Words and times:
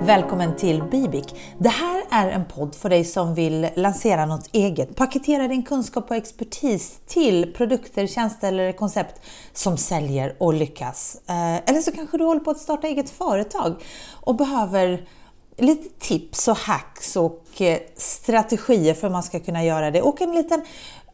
Välkommen 0.00 0.56
till 0.56 0.82
Bibik. 0.82 1.34
Det 1.58 1.68
här 1.68 2.02
är 2.10 2.30
en 2.30 2.44
podd 2.44 2.74
för 2.74 2.88
dig 2.88 3.04
som 3.04 3.34
vill 3.34 3.68
lansera 3.76 4.26
något 4.26 4.48
eget. 4.52 4.96
Paketera 4.96 5.48
din 5.48 5.62
kunskap 5.62 6.10
och 6.10 6.16
expertis 6.16 7.00
till 7.06 7.54
produkter, 7.54 8.06
tjänster 8.06 8.48
eller 8.48 8.72
koncept 8.72 9.20
som 9.52 9.76
säljer 9.76 10.36
och 10.38 10.54
lyckas. 10.54 11.16
Eh, 11.28 11.56
eller 11.56 11.80
så 11.80 11.92
kanske 11.92 12.18
du 12.18 12.24
håller 12.24 12.40
på 12.40 12.50
att 12.50 12.58
starta 12.58 12.86
eget 12.86 13.10
företag 13.10 13.74
och 14.12 14.36
behöver 14.36 15.08
lite 15.56 15.88
tips 16.06 16.48
och 16.48 16.56
hacks 16.56 17.16
och 17.16 17.60
eh, 17.60 17.78
strategier 17.96 18.94
för 18.94 19.06
hur 19.06 19.12
man 19.12 19.22
ska 19.22 19.40
kunna 19.40 19.64
göra 19.64 19.90
det 19.90 20.02
och 20.02 20.22
en 20.22 20.32
liten 20.32 20.62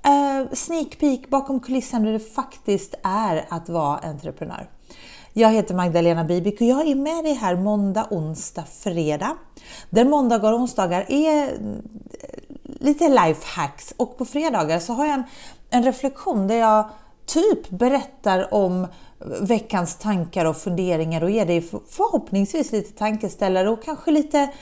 eh, 0.04 0.52
sneak 0.52 0.98
peek 0.98 1.28
bakom 1.28 1.60
kulissen 1.60 2.04
hur 2.04 2.12
det 2.12 2.34
faktiskt 2.34 2.94
är 3.02 3.46
att 3.48 3.68
vara 3.68 3.98
entreprenör. 3.98 4.68
Jag 5.34 5.52
heter 5.52 5.74
Magdalena 5.74 6.24
Bibik 6.24 6.60
och 6.60 6.66
jag 6.66 6.88
är 6.88 6.94
med 6.94 7.24
dig 7.24 7.34
här 7.34 7.56
måndag, 7.56 8.06
onsdag, 8.10 8.64
fredag. 8.64 9.36
Där 9.90 10.04
måndagar 10.04 10.52
och 10.52 10.58
onsdagar 10.58 11.06
är 11.08 11.44
eh, 11.44 11.50
lite 12.80 13.08
lifehacks 13.08 13.94
och 13.96 14.18
på 14.18 14.24
fredagar 14.24 14.78
så 14.78 14.92
har 14.92 15.06
jag 15.06 15.14
en, 15.14 15.24
en 15.70 15.82
reflektion 15.82 16.48
där 16.48 16.54
jag 16.54 16.88
typ 17.26 17.70
berättar 17.70 18.54
om 18.54 18.86
veckans 19.40 19.96
tankar 19.96 20.44
och 20.44 20.56
funderingar 20.56 21.22
och 21.22 21.30
ger 21.30 21.46
dig 21.46 21.60
förhoppningsvis 21.88 22.72
lite 22.72 22.98
tankeställare 22.98 23.70
och 23.70 23.84
kanske 23.84 24.10
lite 24.10 24.52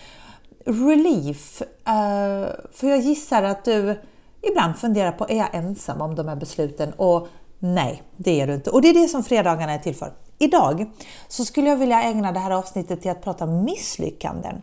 relief. 0.65 1.63
Eh, 1.63 2.49
för 2.73 2.89
jag 2.89 2.99
gissar 2.99 3.43
att 3.43 3.65
du 3.65 4.01
ibland 4.43 4.77
funderar 4.77 5.13
på, 5.13 5.27
är 5.29 5.37
jag 5.37 5.55
ensam 5.55 6.01
om 6.01 6.15
de 6.15 6.29
här 6.29 6.37
besluten? 6.37 6.93
Och 6.93 7.29
nej, 7.59 8.03
det 8.17 8.41
är 8.41 8.47
du 8.47 8.55
inte. 8.55 8.71
Och 8.71 8.83
det 8.83 8.89
är 8.89 8.95
det 8.95 9.09
som 9.09 9.25
fredagarna 9.25 9.73
är 9.73 9.79
till 9.79 9.97
för. 9.97 10.13
Idag 10.43 10.91
så 11.29 11.45
skulle 11.45 11.69
jag 11.69 11.77
vilja 11.77 12.03
ägna 12.03 12.33
det 12.33 12.41
här 12.41 12.51
avsnittet 12.51 13.03
till 13.03 13.11
att 13.11 13.23
prata 13.23 13.47
misslyckanden. 13.47 14.63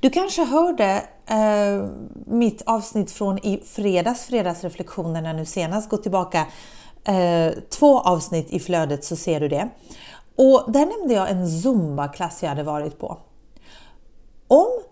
Du 0.00 0.10
kanske 0.10 0.44
hörde 0.44 1.02
eh, 1.26 1.88
mitt 2.26 2.62
avsnitt 2.66 3.10
från 3.10 3.38
i 3.38 3.62
fredags, 3.66 4.26
fredagsreflektionerna 4.26 5.32
nu 5.32 5.44
senast. 5.44 5.88
Gå 5.90 5.96
tillbaka 5.96 6.46
eh, 7.04 7.52
två 7.70 8.00
avsnitt 8.00 8.50
i 8.50 8.60
flödet 8.60 9.04
så 9.04 9.16
ser 9.16 9.40
du 9.40 9.48
det. 9.48 9.68
Och 10.36 10.72
där 10.72 10.86
nämnde 10.86 11.14
jag 11.14 11.30
en 11.30 11.48
zumba-klass 11.48 12.42
jag 12.42 12.48
hade 12.48 12.62
varit 12.62 12.98
på. 12.98 13.18
Om 14.48 14.82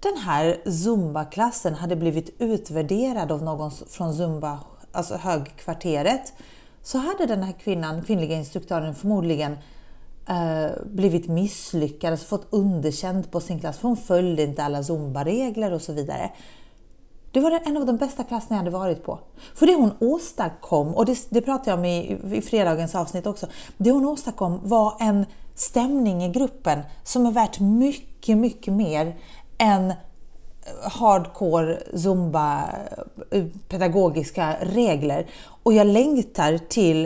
den 0.00 0.16
här 0.16 0.56
zumba-klassen 0.64 1.74
hade 1.74 1.96
blivit 1.96 2.34
utvärderad 2.38 3.32
av 3.32 3.42
någon 3.42 3.70
från 3.70 4.14
zumba, 4.14 4.58
alltså 4.92 5.16
högkvarteret, 5.16 6.32
så 6.82 6.98
hade 6.98 7.26
den 7.26 7.42
här 7.42 7.52
kvinnan, 7.52 8.02
kvinnliga 8.02 8.36
instruktören 8.36 8.94
förmodligen 8.94 9.56
eh, 10.28 10.70
blivit 10.86 11.28
misslyckad, 11.28 12.10
alltså 12.10 12.26
fått 12.26 12.46
underkänt 12.50 13.30
på 13.30 13.40
sin 13.40 13.60
klass 13.60 13.78
för 13.78 13.88
hon 13.88 13.96
följde 13.96 14.42
inte 14.42 14.64
alla 14.64 14.82
zumba-regler 14.82 15.72
och 15.72 15.82
så 15.82 15.92
vidare. 15.92 16.30
Det 17.32 17.40
var 17.40 17.60
en 17.64 17.76
av 17.76 17.86
de 17.86 17.96
bästa 17.96 18.24
klasserna 18.24 18.56
jag 18.56 18.58
hade 18.58 18.70
varit 18.70 19.04
på. 19.04 19.18
För 19.54 19.66
det 19.66 19.74
hon 19.74 19.92
åstadkom, 20.00 20.94
och 20.94 21.06
det, 21.06 21.26
det 21.30 21.40
pratade 21.40 21.70
jag 21.70 21.78
om 21.78 21.84
i, 21.84 22.18
i 22.36 22.42
fredagens 22.42 22.94
avsnitt 22.94 23.26
också, 23.26 23.46
det 23.76 23.90
hon 23.90 24.06
åstadkom 24.06 24.60
var 24.62 24.96
en 25.00 25.26
stämning 25.54 26.24
i 26.24 26.28
gruppen 26.28 26.80
som 27.04 27.26
är 27.26 27.30
värt 27.30 27.60
mycket, 27.60 28.38
mycket 28.38 28.74
mer 28.74 29.16
än 29.58 29.92
hardcore 30.82 31.78
zumba 31.94 32.68
eh, 33.30 33.44
pedagogiska 33.68 34.56
regler. 34.60 35.26
Och 35.62 35.72
jag 35.72 35.86
längtar 35.86 36.58
till 36.58 37.04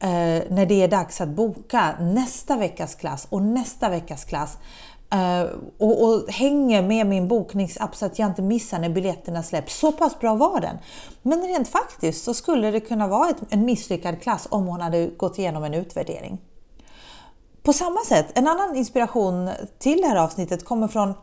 eh, 0.00 0.42
när 0.48 0.66
det 0.66 0.82
är 0.82 0.88
dags 0.88 1.20
att 1.20 1.28
boka 1.28 1.96
nästa 2.00 2.56
veckas 2.56 2.94
klass 2.94 3.26
och 3.30 3.42
nästa 3.42 3.88
veckas 3.88 4.24
klass. 4.24 4.58
eh, 5.10 5.42
och, 5.78 6.04
och, 6.04 6.28
hänger 6.28 6.82
med 6.82 7.06
min 7.06 7.28
bokningsapp 7.28 7.96
så 7.96 8.06
att 8.06 8.18
jag 8.18 8.28
inte 8.28 8.42
missar 8.42 8.78
när 8.78 8.88
biljetterna 8.88 9.42
släpps. 9.42 9.78
Så 9.78 9.92
pass 9.92 10.18
bra 10.18 10.34
var 10.34 10.60
den. 10.60 10.76
Men 11.22 11.42
rent 11.42 11.68
faktiskt 11.68 12.24
så 12.24 12.34
skulle 12.34 12.70
det 12.70 12.80
kunna 12.80 13.08
vara 13.08 13.30
ett, 13.30 13.42
en 13.50 13.64
misslyckad 13.64 14.22
klass 14.22 14.46
om 14.50 14.66
hon 14.66 14.80
hade 14.80 15.06
gått 15.06 15.38
igenom 15.38 15.64
en 15.64 15.74
utvärdering. 15.74 16.38
På 17.62 17.72
samma 17.72 18.00
sätt, 18.00 18.26
en 18.34 18.46
annan 18.46 18.76
inspiration 18.76 19.50
till 19.78 20.00
det 20.00 20.06
här 20.06 20.16
avsnittet 20.16 20.64
kommer 20.64 20.88
från 20.88 21.14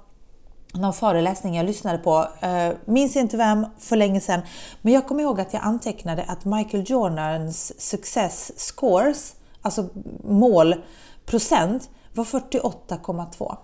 någon 0.74 0.94
föreläsning 0.94 1.56
jag 1.56 1.66
lyssnade 1.66 1.98
på, 1.98 2.28
eh, 2.40 2.72
minns 2.86 3.16
inte 3.16 3.38
vem, 3.38 3.66
för 3.80 3.96
länge 3.96 4.22
sedan, 4.22 4.42
men 4.82 4.94
jag 4.94 5.08
kommer 5.08 5.24
ihåg 5.24 5.40
att 5.40 5.54
jag 5.54 5.64
antecknade 5.64 6.24
att 6.28 6.46
Michael 6.46 6.84
Jordans 6.88 7.82
success 7.82 8.52
scores, 8.56 9.36
alltså 9.62 9.90
målprocent, 10.24 11.90
var 12.14 12.24
48,2. 12.24 13.58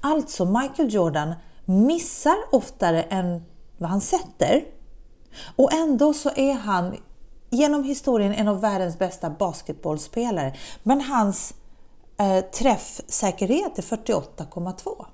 Alltså 0.00 0.44
Michael 0.44 0.94
Jordan 0.94 1.34
missar 1.64 2.36
oftare 2.52 3.02
än 3.02 3.44
vad 3.78 3.90
han 3.90 4.00
sätter. 4.00 4.64
Och 5.56 5.72
ändå 5.72 6.14
så 6.14 6.30
är 6.36 6.52
han 6.52 6.96
genom 7.50 7.84
historien 7.84 8.32
en 8.32 8.48
av 8.48 8.60
världens 8.60 8.98
bästa 8.98 9.30
basketbollspelare. 9.30 10.54
Men 10.82 11.00
hans 11.00 11.54
eh, 12.18 12.44
träffsäkerhet 12.44 13.78
är 13.78 13.82
48,2. 13.82 15.06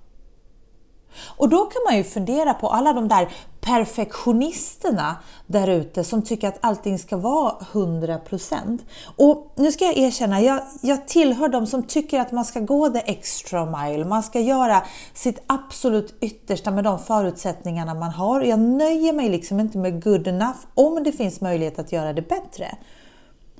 Och 1.36 1.48
då 1.48 1.64
kan 1.64 1.82
man 1.88 1.96
ju 1.96 2.04
fundera 2.04 2.54
på 2.54 2.68
alla 2.68 2.92
de 2.92 3.08
där 3.08 3.28
perfektionisterna 3.60 5.16
där 5.46 5.68
ute 5.68 6.04
som 6.04 6.22
tycker 6.22 6.48
att 6.48 6.58
allting 6.60 6.98
ska 6.98 7.16
vara 7.16 7.54
100%. 7.72 8.78
Och 9.16 9.52
nu 9.56 9.72
ska 9.72 9.84
jag 9.84 9.98
erkänna, 9.98 10.40
jag, 10.40 10.60
jag 10.80 11.08
tillhör 11.08 11.48
de 11.48 11.66
som 11.66 11.82
tycker 11.82 12.20
att 12.20 12.32
man 12.32 12.44
ska 12.44 12.60
gå 12.60 12.88
the 12.88 12.98
extra 12.98 13.66
mile. 13.66 14.04
Man 14.04 14.22
ska 14.22 14.40
göra 14.40 14.82
sitt 15.14 15.42
absolut 15.46 16.14
yttersta 16.20 16.70
med 16.70 16.84
de 16.84 16.98
förutsättningarna 16.98 17.94
man 17.94 18.10
har. 18.10 18.40
Jag 18.40 18.58
nöjer 18.58 19.12
mig 19.12 19.28
liksom 19.28 19.60
inte 19.60 19.78
med 19.78 20.04
good 20.04 20.26
enough 20.26 20.58
om 20.74 21.04
det 21.04 21.12
finns 21.12 21.40
möjlighet 21.40 21.78
att 21.78 21.92
göra 21.92 22.12
det 22.12 22.22
bättre. 22.22 22.76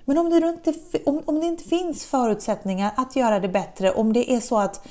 Men 0.05 0.19
om 0.19 0.31
det, 0.31 0.37
inte, 0.37 0.75
om, 1.07 1.23
om 1.25 1.41
det 1.41 1.47
inte 1.47 1.65
finns 1.65 2.05
förutsättningar 2.05 2.93
att 2.97 3.17
göra 3.17 3.41
det 3.41 3.49
bättre, 3.49 3.93
om 3.93 4.13
det 4.13 4.33
är 4.33 4.41
så 4.41 4.59
att, 4.59 4.87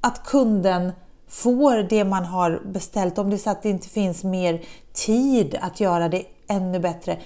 att 0.00 0.24
kunden 0.24 0.92
får 1.28 1.76
det 1.76 2.04
man 2.04 2.24
har 2.24 2.62
beställt, 2.64 3.18
om 3.18 3.30
det 3.30 3.36
är 3.36 3.38
så 3.38 3.50
att 3.50 3.62
det 3.62 3.70
inte 3.70 3.88
finns 3.88 4.24
mer 4.24 4.64
tid 4.92 5.58
att 5.60 5.80
göra 5.80 6.08
det 6.08 6.24
ännu 6.48 6.78
bättre, 6.78 7.18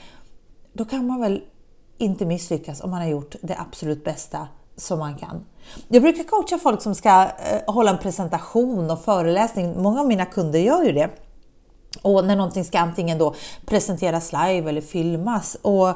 då 0.72 0.84
kan 0.84 1.06
man 1.06 1.20
väl 1.20 1.42
inte 1.98 2.26
misslyckas 2.26 2.80
om 2.80 2.90
man 2.90 3.00
har 3.00 3.08
gjort 3.08 3.36
det 3.42 3.56
absolut 3.58 4.04
bästa 4.04 4.48
som 4.76 4.98
man 4.98 5.14
kan. 5.14 5.44
Jag 5.88 6.02
brukar 6.02 6.24
coacha 6.24 6.58
folk 6.58 6.82
som 6.82 6.94
ska 6.94 7.22
eh, 7.22 7.74
hålla 7.74 7.90
en 7.90 7.98
presentation 7.98 8.90
och 8.90 9.04
föreläsning. 9.04 9.82
Många 9.82 10.00
av 10.00 10.06
mina 10.06 10.24
kunder 10.24 10.58
gör 10.58 10.84
ju 10.84 10.92
det. 10.92 11.10
Och 12.02 12.24
när 12.24 12.36
någonting 12.36 12.64
ska 12.64 12.78
antingen 12.78 13.18
då 13.18 13.34
presenteras 13.66 14.32
live 14.32 14.68
eller 14.68 14.80
filmas. 14.80 15.56
Och, 15.62 15.88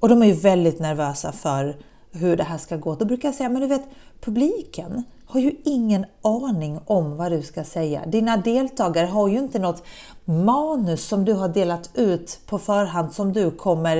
och 0.00 0.08
de 0.08 0.22
är 0.22 0.26
ju 0.26 0.32
väldigt 0.32 0.80
nervösa 0.80 1.32
för 1.32 1.76
hur 2.12 2.36
det 2.36 2.44
här 2.44 2.58
ska 2.58 2.76
gå. 2.76 2.94
Då 2.94 3.04
brukar 3.04 3.28
jag 3.28 3.34
säga, 3.34 3.48
men 3.48 3.62
du 3.62 3.68
vet, 3.68 3.84
publiken 4.20 5.04
har 5.30 5.40
ju 5.40 5.52
ingen 5.64 6.06
aning 6.22 6.80
om 6.84 7.16
vad 7.16 7.32
du 7.32 7.42
ska 7.42 7.64
säga. 7.64 8.06
Dina 8.06 8.36
deltagare 8.36 9.06
har 9.06 9.28
ju 9.28 9.38
inte 9.38 9.58
något 9.58 9.82
manus 10.24 11.08
som 11.08 11.24
du 11.24 11.32
har 11.32 11.48
delat 11.48 11.90
ut 11.94 12.40
på 12.46 12.58
förhand 12.58 13.12
som, 13.12 13.32
du 13.32 13.50
kommer, 13.50 13.98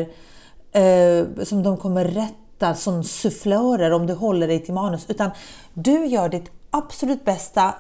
eh, 0.73 1.45
som 1.45 1.63
de 1.63 1.77
kommer 1.77 2.05
rätta 2.05 2.75
som 2.75 3.05
sufflörer 3.05 3.91
om 3.91 4.07
du 4.07 4.15
håller 4.15 4.49
dig 4.49 4.65
till 4.65 4.75
manus. 4.75 5.07
Utan 5.09 5.31
du 5.75 6.07
gör 6.07 6.29
ditt 6.29 6.51
absolut 6.71 7.25
bästa 7.25 7.75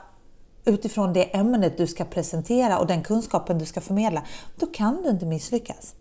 utifrån 0.65 1.12
det 1.12 1.37
ämnet 1.37 1.77
du 1.77 1.87
ska 1.87 2.05
presentera 2.05 2.78
och 2.78 2.87
den 2.87 3.03
kunskapen 3.03 3.59
du 3.59 3.67
ska 3.67 3.81
förmedla. 3.81 4.22
Då 4.56 4.67
kan 4.67 5.03
du 5.03 5.09
inte 5.11 5.27
misslyckas. 5.27 5.94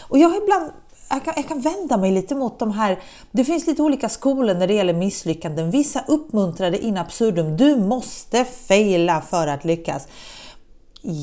Och 0.00 0.18
jag 0.18 0.28
har 0.28 0.42
ibland 0.42 0.72
jag 1.14 1.24
kan, 1.24 1.34
jag 1.36 1.48
kan 1.48 1.60
vända 1.60 1.96
mig 1.96 2.12
lite 2.12 2.34
mot 2.34 2.58
de 2.58 2.72
här, 2.72 2.98
det 3.30 3.44
finns 3.44 3.66
lite 3.66 3.82
olika 3.82 4.08
skolor 4.08 4.54
när 4.54 4.66
det 4.66 4.74
gäller 4.74 4.94
misslyckanden. 4.94 5.70
Vissa 5.70 6.04
uppmuntrar 6.08 6.70
det 6.70 6.84
in 6.84 6.96
absurdum. 6.96 7.56
Du 7.56 7.76
måste 7.76 8.44
fejla 8.44 9.20
för 9.20 9.46
att 9.46 9.64
lyckas. 9.64 10.08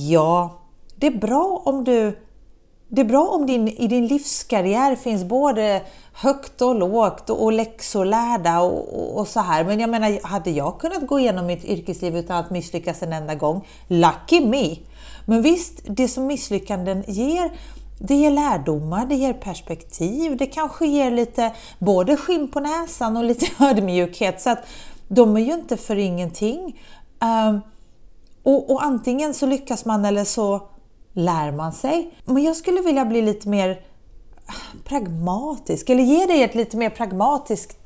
Ja, 0.09 0.59
det 0.95 1.07
är 1.07 1.17
bra 1.17 1.61
om 1.65 1.83
du 1.83 2.17
det 2.93 3.01
är 3.01 3.05
bra 3.05 3.27
om 3.27 3.45
din, 3.45 3.67
i 3.67 3.87
din 3.87 4.07
livskarriär 4.07 4.95
finns 4.95 5.23
både 5.23 5.81
högt 6.13 6.61
och 6.61 6.75
lågt 6.75 7.29
och, 7.29 7.43
och 7.43 7.51
läxor 7.51 8.05
lärda 8.05 8.59
och, 8.59 8.99
och, 8.99 9.19
och, 9.19 9.27
så 9.27 9.39
här. 9.39 9.63
Men 9.63 9.79
jag 9.79 9.89
menar, 9.89 10.19
hade 10.23 10.51
jag 10.51 10.79
kunnat 10.79 11.07
gå 11.07 11.19
igenom 11.19 11.45
mitt 11.45 11.65
yrkesliv 11.65 12.17
utan 12.17 12.37
att 12.37 12.49
misslyckas 12.49 13.03
en 13.03 13.13
enda 13.13 13.35
gång? 13.35 13.67
Lucky 13.87 14.45
me! 14.45 14.75
Men 15.25 15.41
visst, 15.41 15.81
det 15.83 16.07
som 16.07 16.27
misslyckanden 16.27 17.03
ger 17.07 17.51
det 18.03 18.15
ger 18.15 18.31
lärdomar, 18.31 19.05
det 19.05 19.15
ger 19.15 19.33
perspektiv, 19.33 20.37
det 20.37 20.45
kanske 20.45 20.87
ger 20.87 21.11
lite 21.11 21.51
både 21.79 22.17
skinn 22.17 22.47
på 22.47 22.59
näsan 22.59 23.17
och 23.17 23.23
lite 23.23 23.45
ödmjukhet. 23.65 24.41
Så 24.41 24.49
att 24.49 24.65
de 25.07 25.37
är 25.37 25.41
ju 25.41 25.53
inte 25.53 25.77
för 25.77 25.95
ingenting. 25.95 26.81
Ehm, 27.21 27.59
och, 28.43 28.71
och, 28.71 28.83
antingen 28.83 29.33
så 29.33 29.45
lyckas 29.45 29.85
man 29.85 30.05
eller 30.05 30.23
så 30.23 30.61
lär 31.13 31.51
man 31.51 31.73
sig. 31.73 32.13
Men 32.25 32.43
jag 32.43 32.55
skulle 32.55 32.81
vilja 32.81 33.05
bli 33.05 33.21
lite 33.21 33.49
mer 33.49 33.81
ah, 34.45 34.77
pragmatisk, 34.85 35.89
eller 35.89 36.03
ge 36.03 36.25
dig 36.25 36.43
ett 36.43 36.55
lite 36.55 36.77
mer 36.77 36.89
pragmatiskt 36.89 37.77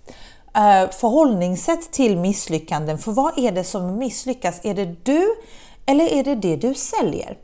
eh, 0.55 0.89
förhållningssätt 0.89 1.91
till 1.91 2.17
misslyckanden. 2.17 2.97
För 2.97 3.11
vad 3.11 3.39
är 3.39 3.51
det 3.51 3.63
som 3.63 3.97
misslyckas? 3.97 4.59
Är 4.63 4.73
det 4.73 5.05
du 5.05 5.35
eller 5.85 6.13
är 6.13 6.23
det 6.23 6.35
det 6.35 6.55
du 6.55 6.73
säljer? 6.73 7.37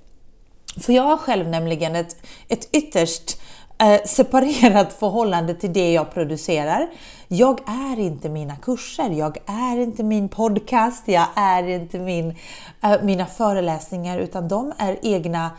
För 0.79 0.94
jag 0.94 1.03
har 1.03 1.18
själv 1.18 1.47
nämligen 1.47 1.95
ett, 1.95 2.15
ett 2.47 2.75
ytterst 2.75 3.41
eh, 3.79 4.01
separerat 4.06 4.94
förhållande 5.00 5.53
till 5.53 5.73
det 5.73 5.91
jag 5.91 6.13
producerar. 6.13 6.89
Jag 7.27 7.59
är 7.69 8.00
inte 8.00 8.29
mina 8.29 8.56
kurser, 8.56 9.09
jag 9.09 9.38
är 9.45 9.77
inte 9.77 10.03
min 10.03 10.29
podcast, 10.29 11.03
jag 11.06 11.27
är 11.35 11.68
inte 11.68 12.00
min, 12.00 12.35
eh, 12.83 13.01
mina 13.01 13.25
föreläsningar 13.25 14.19
utan 14.19 14.47
de 14.47 14.73
är 14.77 15.00
egna 15.01 15.51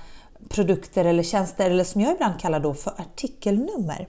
produkter 0.48 1.04
eller 1.04 1.22
tjänster 1.22 1.70
eller 1.70 1.84
som 1.84 2.00
jag 2.00 2.14
ibland 2.14 2.40
kallar 2.40 2.60
då 2.60 2.74
för 2.74 2.92
artikelnummer. 2.96 4.08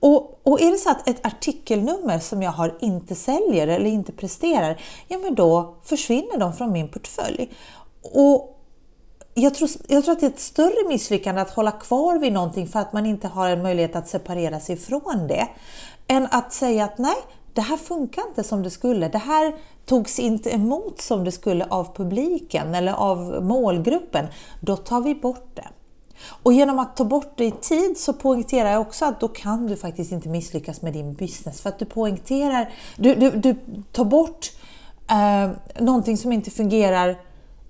Och, 0.00 0.40
och, 0.42 0.60
är 0.60 0.70
det 0.70 0.78
så 0.78 0.90
att 0.90 1.08
ett 1.08 1.26
artikelnummer 1.26 2.18
som 2.18 2.42
jag 2.42 2.50
har 2.50 2.78
inte 2.80 3.14
säljer 3.14 3.68
eller 3.68 3.90
inte 3.90 4.12
presterar, 4.12 4.80
ja 5.08 5.18
men 5.18 5.34
då 5.34 5.76
försvinner 5.84 6.38
de 6.38 6.52
från 6.52 6.72
min 6.72 6.88
portfölj. 6.88 7.50
Och 8.02 8.61
jag 9.34 9.54
tror, 9.54 9.70
jag 9.88 10.04
tror 10.04 10.12
att 10.12 10.20
det 10.20 10.26
är 10.26 10.30
ett 10.30 10.40
större 10.40 10.88
misslyckande 10.88 11.40
att 11.40 11.50
hålla 11.50 11.70
kvar 11.70 12.18
vid 12.18 12.32
någonting 12.32 12.68
för 12.68 12.78
att 12.78 12.92
man 12.92 13.06
inte 13.06 13.28
har 13.28 13.48
en 13.48 13.62
möjlighet 13.62 13.96
att 13.96 14.08
separera 14.08 14.60
sig 14.60 14.76
från 14.76 15.26
det, 15.28 15.48
än 16.06 16.28
att 16.30 16.52
säga 16.52 16.84
att 16.84 16.98
nej, 16.98 17.16
det 17.54 17.60
här 17.60 17.76
funkar 17.76 18.22
inte 18.28 18.42
som 18.42 18.62
det 18.62 18.70
skulle. 18.70 19.08
Det 19.08 19.18
här 19.18 19.54
togs 19.86 20.18
inte 20.18 20.50
emot 20.50 21.00
som 21.00 21.24
det 21.24 21.32
skulle 21.32 21.64
av 21.64 21.96
publiken 21.96 22.74
eller 22.74 22.92
av 22.92 23.44
målgruppen. 23.44 24.26
Då 24.60 24.76
tar 24.76 25.00
vi 25.00 25.14
bort 25.14 25.50
det. 25.54 25.68
Och 26.42 26.52
genom 26.52 26.78
att 26.78 26.96
ta 26.96 27.04
bort 27.04 27.32
det 27.36 27.44
i 27.44 27.50
tid 27.50 27.98
så 27.98 28.12
poängterar 28.12 28.72
jag 28.72 28.80
också 28.80 29.04
att 29.04 29.20
då 29.20 29.28
kan 29.28 29.66
du 29.66 29.76
faktiskt 29.76 30.12
inte 30.12 30.28
misslyckas 30.28 30.82
med 30.82 30.92
din 30.92 31.14
business. 31.14 31.60
För 31.60 31.68
att 31.68 31.78
du 31.78 31.84
poängterar, 31.84 32.72
du, 32.96 33.14
du, 33.14 33.30
du 33.30 33.56
tar 33.92 34.04
bort 34.04 34.52
eh, 35.10 35.50
någonting 35.82 36.16
som 36.16 36.32
inte 36.32 36.50
fungerar 36.50 37.16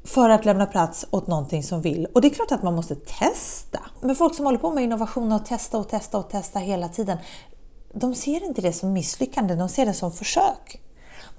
för 0.05 0.31
att 0.31 0.45
lämna 0.45 0.67
plats 0.67 1.07
åt 1.11 1.27
någonting 1.27 1.63
som 1.63 1.83
vill. 1.83 2.07
Och 2.15 2.21
det 2.21 2.29
är 2.29 2.35
klart 2.35 2.53
att 2.53 2.63
man 2.63 2.75
måste 2.75 2.95
testa. 2.95 3.81
Men 4.01 4.17
folk 4.17 4.35
som 4.35 4.45
håller 4.45 4.59
på 4.59 4.71
med 4.71 4.85
innovation 4.85 5.33
och 5.33 5.47
testa 5.47 5.79
och 5.79 5.89
testa 5.89 6.19
och 6.19 6.31
testa 6.31 6.59
hela 6.59 6.89
tiden, 6.89 7.19
de 7.95 8.15
ser 8.15 8.45
inte 8.45 8.61
det 8.61 8.73
som 8.73 8.93
misslyckande, 8.93 9.55
de 9.55 9.69
ser 9.69 9.87
det 9.87 9.95
som 9.95 10.13
försök. 10.13 10.81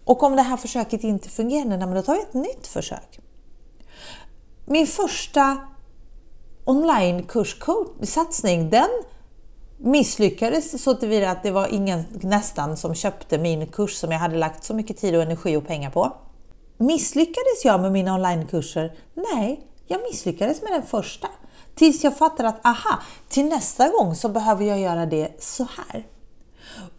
Och 0.05 0.23
om 0.23 0.35
det 0.35 0.41
här 0.41 0.57
försöket 0.57 1.03
inte 1.03 1.29
fungerar, 1.29 1.95
då 1.95 2.01
tar 2.01 2.13
vi 2.13 2.21
ett 2.21 2.33
nytt 2.33 2.67
försök. 2.67 3.19
Min 4.65 4.87
första 4.87 5.57
online-kurssatsning, 6.65 8.69
den 8.69 8.89
misslyckades 9.77 10.83
så 10.83 10.93
tillvida 10.93 11.31
att 11.31 11.43
det 11.43 11.51
var 11.51 11.67
ingen 11.67 12.03
nästan 12.11 12.77
som 12.77 12.95
köpte 12.95 13.37
min 13.37 13.67
kurs 13.67 13.95
som 13.95 14.11
jag 14.11 14.19
hade 14.19 14.37
lagt 14.37 14.63
så 14.63 14.73
mycket 14.73 14.97
tid 14.97 15.15
och 15.15 15.21
energi 15.21 15.55
och 15.55 15.67
pengar 15.67 15.89
på. 15.89 16.15
Misslyckades 16.77 17.65
jag 17.65 17.81
med 17.81 17.91
mina 17.91 18.13
onlinekurser? 18.15 18.93
Nej, 19.13 19.67
jag 19.87 20.01
misslyckades 20.01 20.61
med 20.61 20.71
den 20.71 20.83
första. 20.83 21.27
Tills 21.75 22.03
jag 22.03 22.17
fattade 22.17 22.49
att 22.49 22.65
aha, 22.65 22.99
till 23.29 23.45
nästa 23.45 23.89
gång 23.89 24.15
så 24.15 24.29
behöver 24.29 24.65
jag 24.65 24.79
göra 24.79 25.05
det 25.05 25.43
så 25.43 25.67
här. 25.77 26.07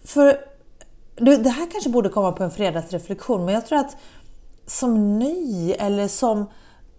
För 0.05 0.41
det 1.17 1.51
här 1.51 1.71
kanske 1.71 1.91
borde 1.91 2.09
komma 2.09 2.33
på 2.33 2.43
en 2.43 2.51
fredagsreflektion, 2.51 3.45
men 3.45 3.55
jag 3.55 3.67
tror 3.67 3.79
att 3.79 3.97
som 4.67 5.19
ny 5.19 5.73
eller 5.73 6.09
som, 6.09 6.47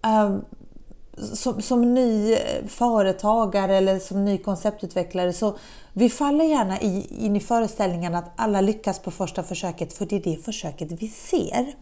ehm, 0.02 0.44
som, 1.32 1.62
som, 1.62 1.94
ny 1.94 2.36
företagare 2.68 3.76
eller 3.76 3.98
som 3.98 4.24
ny 4.24 4.38
konceptutvecklare 4.38 5.32
så 5.32 5.56
vi 5.92 6.10
faller 6.10 6.44
gärna 6.44 6.80
in 6.80 7.36
i 7.36 7.40
föreställningen 7.40 8.14
att 8.14 8.32
alla 8.36 8.60
lyckas 8.60 8.98
på 8.98 9.10
första 9.10 9.42
försöket 9.42 9.92
för 9.92 10.06
det 10.06 10.16
är 10.16 10.22
det 10.22 10.44
försöket 10.44 10.92
vi 10.92 11.08
ser. 11.08 11.74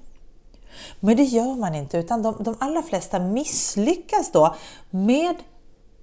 Men 1.00 1.16
det 1.16 1.22
gör 1.22 1.54
man 1.54 1.74
inte 1.74 1.98
utan 1.98 2.22
de, 2.22 2.36
de 2.40 2.56
allra 2.60 2.82
flesta 2.82 3.20
misslyckas 3.20 4.32
då 4.32 4.54
med 4.90 5.34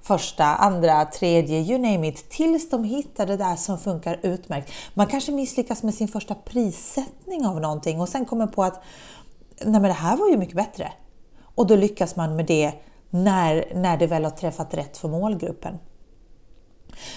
första, 0.01 0.45
andra, 0.45 1.05
tredje, 1.05 1.59
you 1.59 1.77
name 1.77 2.07
it, 2.07 2.29
tills 2.29 2.69
de 2.69 2.83
hittar 2.83 3.25
det 3.25 3.37
där 3.37 3.55
som 3.55 3.79
funkar 3.79 4.19
utmärkt. 4.23 4.71
Man 4.93 5.07
kanske 5.07 5.31
misslyckas 5.31 5.83
med 5.83 5.93
sin 5.93 6.07
första 6.07 6.35
prissättning 6.35 7.45
av 7.45 7.61
någonting 7.61 8.01
och 8.01 8.09
sen 8.09 8.25
kommer 8.25 8.47
på 8.47 8.63
att 8.63 8.83
nej 9.61 9.81
men 9.81 9.83
det 9.83 9.93
här 9.93 10.17
var 10.17 10.29
ju 10.29 10.37
mycket 10.37 10.55
bättre. 10.55 10.91
Och 11.55 11.67
då 11.67 11.75
lyckas 11.75 12.15
man 12.15 12.35
med 12.35 12.45
det 12.45 12.73
när, 13.09 13.65
när 13.75 13.97
det 13.97 14.07
väl 14.07 14.23
har 14.23 14.31
träffat 14.31 14.73
rätt 14.73 14.97
för 14.97 15.07
målgruppen. 15.07 15.77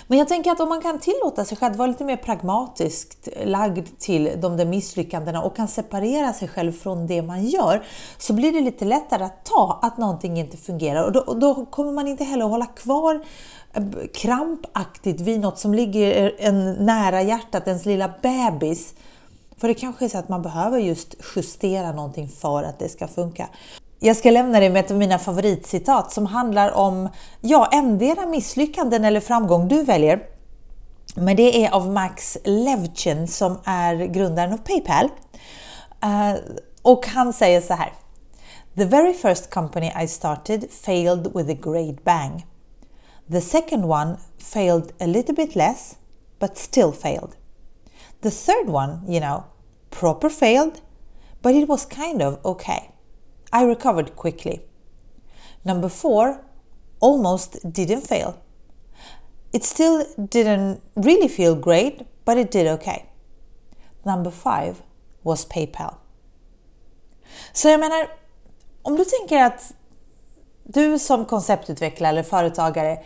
Men 0.06 0.18
jag 0.18 0.28
tänker 0.28 0.50
att 0.50 0.60
om 0.60 0.68
man 0.68 0.80
kan 0.80 0.98
tillåta 0.98 1.44
sig 1.44 1.56
själv 1.56 1.76
vara 1.76 1.88
lite 1.88 2.04
mer 2.04 2.16
pragmatiskt 2.16 3.28
lagd 3.44 3.88
till 3.98 4.30
de 4.40 4.56
där 4.56 4.64
misslyckandena 4.64 5.42
och 5.42 5.56
kan 5.56 5.68
separera 5.68 6.32
sig 6.32 6.48
själv 6.48 6.72
från 6.72 7.06
det 7.06 7.22
man 7.22 7.46
gör 7.46 7.84
så 8.18 8.32
blir 8.32 8.52
det 8.52 8.60
lite 8.60 8.84
lättare 8.84 9.24
att 9.24 9.44
ta 9.44 9.78
att 9.82 9.98
någonting 9.98 10.38
inte 10.38 10.56
fungerar 10.56 11.04
och 11.04 11.12
då, 11.12 11.20
och 11.20 11.38
då 11.38 11.66
kommer 11.66 11.92
man 11.92 12.08
inte 12.08 12.24
heller 12.24 12.44
att 12.44 12.50
hålla 12.50 12.66
kvar 12.66 13.24
eh, 13.72 13.82
krampaktigt 14.14 15.20
vid 15.20 15.40
något 15.40 15.58
som 15.58 15.74
ligger 15.74 16.34
en 16.38 16.72
nära 16.72 17.22
hjärtat, 17.22 17.66
ens 17.66 17.86
lilla 17.86 18.12
bebis. 18.22 18.94
För 19.56 19.68
det 19.68 19.74
kanske 19.74 20.04
är 20.04 20.08
så 20.08 20.18
att 20.18 20.28
man 20.28 20.42
behöver 20.42 20.78
just 20.78 21.14
justera 21.36 21.92
någonting 21.92 22.28
för 22.28 22.62
att 22.62 22.78
det 22.78 22.88
ska 22.88 23.08
funka. 23.08 23.48
Jag 24.06 24.16
ska 24.16 24.30
lämna 24.30 24.60
dig 24.60 24.70
med 24.70 24.84
ett 24.84 24.90
av 24.90 24.96
mina 24.96 25.18
favoritcitat 25.18 26.12
som 26.12 26.26
handlar 26.26 26.72
om, 26.72 27.08
ja, 27.40 27.68
endera 27.72 28.26
misslyckanden 28.26 29.04
eller 29.04 29.20
framgång 29.20 29.68
du 29.68 29.82
väljer. 29.82 30.22
Men 31.14 31.36
det 31.36 31.64
är 31.64 31.70
av 31.70 31.92
Max 31.92 32.38
Levchin 32.44 33.28
som 33.28 33.58
är 33.64 33.94
grundaren 33.94 34.52
av 34.52 34.56
Paypal. 34.56 35.04
Uh, 36.04 36.40
och 36.82 37.06
han 37.06 37.32
säger 37.32 37.60
så 37.60 37.74
här. 37.74 37.92
The 38.76 38.84
very 38.84 39.14
first 39.14 39.50
company 39.50 39.92
I 40.02 40.08
started 40.08 40.70
failed 40.70 41.32
with 41.34 41.50
a 41.50 41.70
great 41.72 42.04
bang. 42.04 42.46
The 43.30 43.40
second 43.40 43.84
one 43.84 44.16
failed 44.38 44.92
a 45.00 45.06
little 45.06 45.34
bit 45.34 45.54
less, 45.54 45.94
but 46.38 46.58
still 46.58 46.92
failed. 46.92 47.30
The 48.20 48.30
third 48.30 48.68
one, 48.68 48.98
you 49.08 49.20
know, 49.20 49.42
proper 49.90 50.28
failed, 50.28 50.72
but 51.42 51.52
it 51.52 51.68
was 51.68 51.86
kind 51.86 52.22
of 52.22 52.38
okay. 52.44 52.93
I 53.54 53.64
recovered 53.64 54.16
quickly. 54.16 54.60
Number 55.62 55.88
four, 55.88 56.36
almost 56.98 57.58
didn't 57.72 58.00
fail. 58.00 58.34
It 59.52 59.64
still 59.64 60.04
didn't 60.16 60.80
really 60.96 61.28
feel 61.28 61.54
great, 61.54 62.02
but 62.24 62.36
it 62.36 62.50
did 62.50 62.66
okay. 62.66 63.06
Number 64.04 64.30
five 64.30 64.74
was 65.22 65.48
Paypal. 65.48 65.94
Så 67.52 67.68
jag 67.68 67.80
menar, 67.80 68.08
om 68.82 68.96
du 68.96 69.04
tänker 69.04 69.42
att 69.42 69.72
du 70.64 70.98
som 70.98 71.24
konceptutvecklare 71.24 72.08
eller 72.08 72.22
företagare 72.22 72.98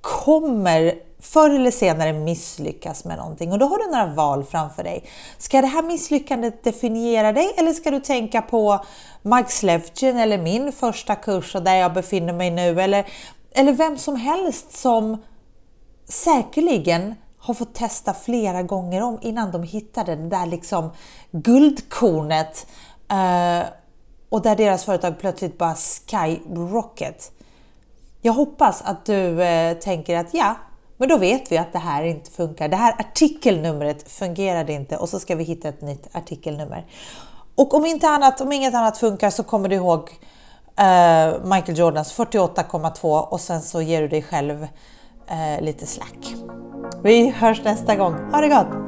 kommer 0.00 0.94
förr 1.22 1.50
eller 1.50 1.70
senare 1.70 2.12
misslyckas 2.12 3.04
med 3.04 3.18
någonting 3.18 3.52
och 3.52 3.58
då 3.58 3.66
har 3.66 3.78
du 3.78 3.90
några 3.90 4.14
val 4.14 4.44
framför 4.44 4.84
dig. 4.84 5.04
Ska 5.38 5.60
det 5.60 5.66
här 5.66 5.82
misslyckandet 5.82 6.64
definiera 6.64 7.32
dig 7.32 7.54
eller 7.56 7.72
ska 7.72 7.90
du 7.90 8.00
tänka 8.00 8.42
på 8.42 8.84
Mike 9.22 9.50
Slevchin 9.50 10.16
eller 10.16 10.38
min 10.38 10.72
första 10.72 11.14
kurs 11.14 11.54
och 11.54 11.62
där 11.62 11.74
jag 11.74 11.92
befinner 11.92 12.32
mig 12.32 12.50
nu 12.50 12.80
eller, 12.80 13.06
eller 13.50 13.72
vem 13.72 13.98
som 13.98 14.16
helst 14.16 14.72
som 14.72 15.22
säkerligen 16.08 17.14
har 17.38 17.54
fått 17.54 17.74
testa 17.74 18.14
flera 18.14 18.62
gånger 18.62 19.02
om 19.02 19.18
innan 19.22 19.50
de 19.52 19.62
hittade 19.62 20.16
det 20.16 20.28
där 20.28 20.46
liksom 20.46 20.90
guldkornet 21.30 22.66
eh, 23.10 23.66
och 24.28 24.42
där 24.42 24.56
deras 24.56 24.84
företag 24.84 25.18
plötsligt 25.18 25.58
bara 25.58 25.74
skyrocket. 25.74 27.32
Jag 28.20 28.32
hoppas 28.32 28.82
att 28.82 29.04
du 29.06 29.42
eh, 29.42 29.78
tänker 29.78 30.16
att 30.16 30.34
ja, 30.34 30.56
men 30.96 31.08
då 31.08 31.16
vet 31.16 31.52
vi 31.52 31.58
att 31.58 31.72
det 31.72 31.78
här 31.78 32.02
inte 32.02 32.30
funkar. 32.30 32.68
Det 32.68 32.76
här 32.76 32.94
artikelnumret 32.98 34.12
fungerade 34.12 34.72
inte 34.72 34.96
och 34.96 35.08
så 35.08 35.20
ska 35.20 35.34
vi 35.34 35.44
hitta 35.44 35.68
ett 35.68 35.80
nytt 35.80 36.08
artikelnummer. 36.12 36.86
Och 37.54 37.74
om, 37.74 37.86
inte 37.86 38.08
annat, 38.08 38.40
om 38.40 38.52
inget 38.52 38.74
annat 38.74 38.98
funkar 38.98 39.30
så 39.30 39.42
kommer 39.42 39.68
du 39.68 39.76
ihåg 39.76 40.10
eh, 40.78 41.44
Michael 41.44 41.78
Jordans 41.78 42.18
48,2 42.18 43.20
och 43.20 43.40
sen 43.40 43.62
så 43.62 43.82
ger 43.82 44.02
du 44.02 44.08
dig 44.08 44.22
själv 44.22 44.66
eh, 45.26 45.64
lite 45.64 45.86
slack. 45.86 46.34
Vi 47.02 47.30
hörs 47.30 47.64
nästa 47.64 47.96
gång. 47.96 48.14
Ha 48.32 48.40
det 48.40 48.48
gott! 48.48 48.81